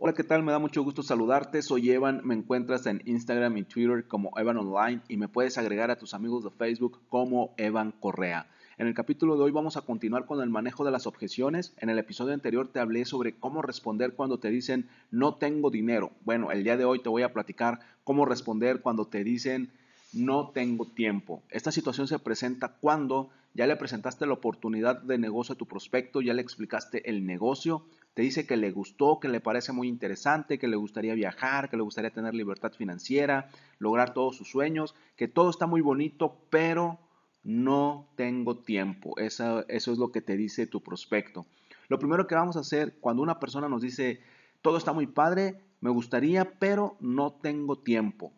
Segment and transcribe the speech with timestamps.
[0.00, 0.44] Hola, ¿qué tal?
[0.44, 1.60] Me da mucho gusto saludarte.
[1.60, 2.20] Soy Evan.
[2.22, 6.14] Me encuentras en Instagram y Twitter como Evan Online y me puedes agregar a tus
[6.14, 8.46] amigos de Facebook como Evan Correa.
[8.76, 11.74] En el capítulo de hoy vamos a continuar con el manejo de las objeciones.
[11.78, 16.12] En el episodio anterior te hablé sobre cómo responder cuando te dicen no tengo dinero.
[16.24, 19.72] Bueno, el día de hoy te voy a platicar cómo responder cuando te dicen
[20.12, 21.42] no tengo tiempo.
[21.50, 26.20] Esta situación se presenta cuando ya le presentaste la oportunidad de negocio a tu prospecto,
[26.20, 27.84] ya le explicaste el negocio,
[28.14, 31.76] te dice que le gustó, que le parece muy interesante, que le gustaría viajar, que
[31.76, 33.48] le gustaría tener libertad financiera,
[33.78, 36.98] lograr todos sus sueños, que todo está muy bonito, pero
[37.42, 39.18] no tengo tiempo.
[39.18, 41.46] Eso, eso es lo que te dice tu prospecto.
[41.88, 44.20] Lo primero que vamos a hacer cuando una persona nos dice,
[44.62, 48.32] todo está muy padre, me gustaría, pero no tengo tiempo,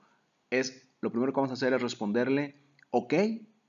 [0.51, 2.57] es lo primero que vamos a hacer es responderle,
[2.91, 3.15] ok,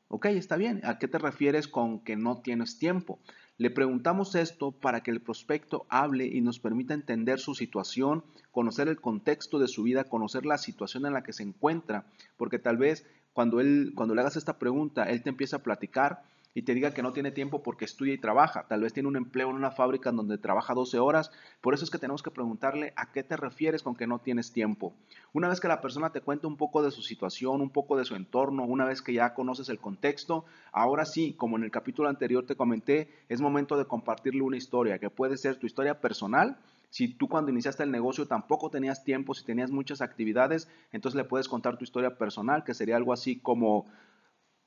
[0.07, 3.19] ok, está bien, ¿a qué te refieres con que no tienes tiempo?
[3.57, 8.87] Le preguntamos esto para que el prospecto hable y nos permita entender su situación, conocer
[8.87, 12.05] el contexto de su vida, conocer la situación en la que se encuentra,
[12.37, 16.23] porque tal vez cuando, él, cuando le hagas esta pregunta, él te empieza a platicar
[16.53, 18.65] y te diga que no tiene tiempo porque estudia y trabaja.
[18.67, 21.31] Tal vez tiene un empleo en una fábrica donde trabaja 12 horas.
[21.61, 24.51] Por eso es que tenemos que preguntarle a qué te refieres con que no tienes
[24.51, 24.93] tiempo.
[25.33, 28.05] Una vez que la persona te cuenta un poco de su situación, un poco de
[28.05, 32.09] su entorno, una vez que ya conoces el contexto, ahora sí, como en el capítulo
[32.09, 36.57] anterior te comenté, es momento de compartirle una historia que puede ser tu historia personal
[36.91, 41.23] si tú cuando iniciaste el negocio tampoco tenías tiempo, si tenías muchas actividades, entonces le
[41.23, 43.85] puedes contar tu historia personal, que sería algo así como,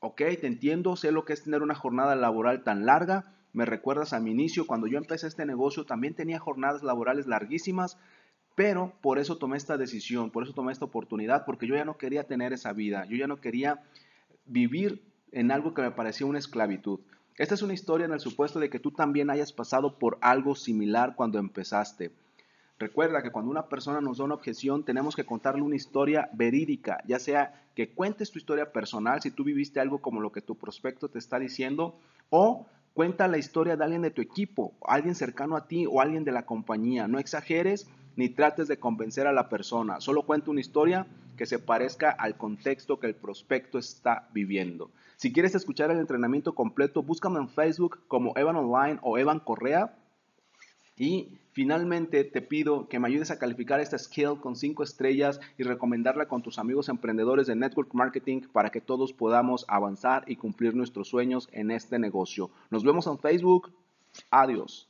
[0.05, 3.33] ok, te entiendo, sé lo que es tener una jornada laboral tan larga.
[3.55, 7.99] Me recuerdas a mi inicio, cuando yo empecé este negocio también tenía jornadas laborales larguísimas,
[8.55, 11.97] pero por eso tomé esta decisión, por eso tomé esta oportunidad, porque yo ya no
[11.97, 13.83] quería tener esa vida, yo ya no quería
[14.45, 17.01] vivir en algo que me parecía una esclavitud.
[17.39, 20.55] Esta es una historia en el supuesto de que tú también hayas pasado por algo
[20.55, 22.13] similar cuando empezaste.
[22.79, 27.03] Recuerda que cuando una persona nos da una objeción, tenemos que contarle una historia verídica,
[27.07, 30.57] ya sea que cuentes tu historia personal, si tú viviste algo como lo que tu
[30.57, 31.97] prospecto te está diciendo,
[32.31, 36.25] o cuenta la historia de alguien de tu equipo, alguien cercano a ti o alguien
[36.25, 37.07] de la compañía.
[37.07, 41.07] No exageres ni trates de convencer a la persona, solo cuenta una historia
[41.37, 44.91] que se parezca al contexto que el prospecto está viviendo.
[45.17, 49.95] Si quieres escuchar el entrenamiento completo, búscame en Facebook como Evan Online o Evan Correa
[50.97, 55.63] y finalmente te pido que me ayudes a calificar esta skill con 5 estrellas y
[55.63, 60.75] recomendarla con tus amigos emprendedores de network marketing para que todos podamos avanzar y cumplir
[60.75, 62.51] nuestros sueños en este negocio.
[62.71, 63.73] Nos vemos en Facebook.
[64.31, 64.89] Adiós.